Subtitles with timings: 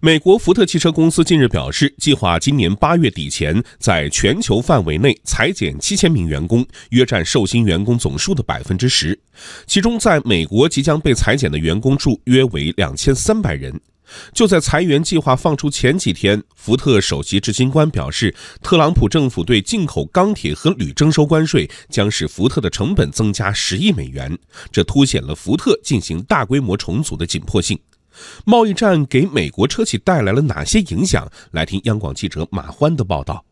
[0.00, 9.18] 美国福特汽车公司近日表示，计划今年八月底前在全球范围内裁减七千名员工，约占受薪员工总数的百分之十。
[9.66, 13.80] 其中，在美国即将被裁减的员工数约为两千三百人。
[14.32, 24.38] 就在裁员计划放出前几天，福特首席执行官表示，特朗普政府对进口钢铁和铝征收关税，将使福特的成本增加十亿美元。
[24.70, 27.78] 这凸显了福特进行大规模重组的紧迫性。
[28.44, 31.26] 贸易战给美国车企带来了哪些影响？
[31.50, 33.44] 来听央广记者马欢的报道。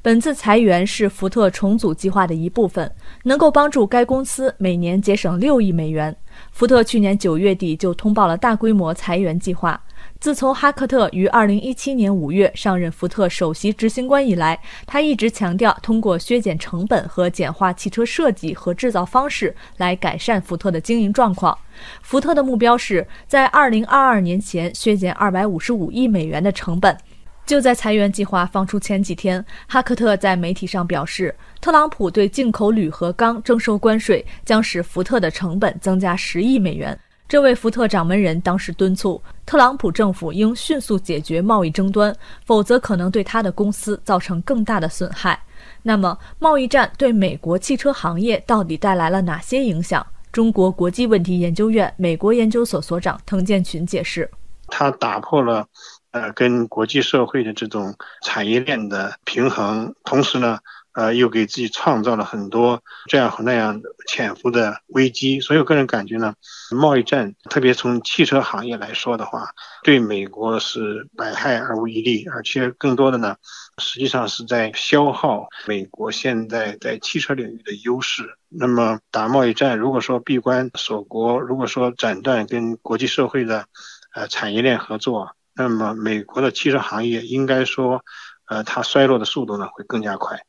[0.00, 2.90] 本次裁员是福特重组计划的一部分，
[3.22, 6.14] 能够帮助该公司每年节省六亿美元。
[6.50, 9.80] 福特去年九月底就通报了大规模裁员计划。
[10.20, 21.56] 自从哈克特于二零一七年五月上任福特首席执行官以来，他一直强调通过削减成本和简化汽车设计和制造方式来改善福特的经营状况。
[22.02, 26.96] 福特的目标是在二零二二年前削减二百五十五亿美元的成本。
[27.44, 36.98] 就在裁员计划放出前几天，哈克特在媒体上表示，特朗普对进口铝和钢征收关税将使福特的成本增加十亿美元。
[37.34, 45.36] 这位福特掌门人当时敦促特朗普政府应迅速解决贸易争端，否则可能对他的公司造成更大的损害。
[45.82, 50.06] 那么，贸易战对美国汽车行业到底带来了哪些影响？
[50.30, 54.30] 中国国际问题研究院美国研究所所长滕建群解释：
[54.68, 55.66] 他打破了。
[56.12, 60.56] 呃，跟国际社会的这种产业链的平衡，同时呢，
[60.94, 65.40] 呃，又给自己创造了很多这样和那样的潜伏的危机。
[65.40, 66.34] 所以我个人感觉呢，
[66.70, 69.50] 贸易战，特别从汽车行业来说的话，
[69.82, 73.36] 对美国是百害而无一利，而且更多的呢，
[73.78, 78.22] 实际上是在消耗美国现在在汽车领域的优势。
[78.48, 83.66] 那么打贸易战，如果说闭关锁国，如果说斩断跟国际社会的
[84.14, 85.34] 呃产业链合作。
[85.56, 88.02] 那么，美国的汽车行业应该说，
[88.46, 90.44] 呃，它衰落的速度呢会更加快。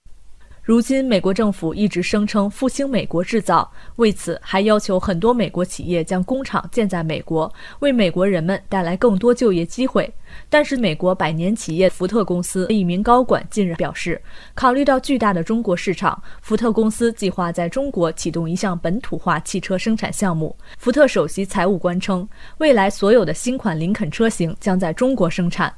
[0.66, 10.12] 如今，美国政府一直声称复兴美国制造，为此还要求很多美国企业将工厂建在美国，为美国人们带来更多就业机会。
[10.50, 14.20] 但是，美国百年企业福特公司的一名高管近日表示，
[14.56, 20.56] 考虑到巨大的中国市场，福特公司计划在中国启动一项本土化汽车生产项目。
[20.80, 22.28] 福特首席财务官称，
[22.58, 25.72] 未来所有的新款林肯车型将在中国生产。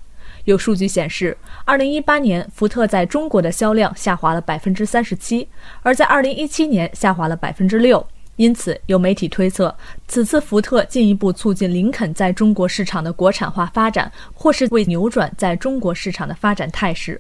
[0.48, 5.46] 有数据显示，二零一八年福特在中国的销量下滑了百分之三十七，
[5.82, 8.06] 而在二零一七年下滑了百分之六。
[8.38, 9.76] 因此，有媒体推测，
[10.08, 17.20] 此次福特进一步促进林肯在中国市场的国产化发展，或是为扭转在中国市场的发展态势。